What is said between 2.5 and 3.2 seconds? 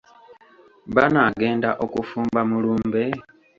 lumbe?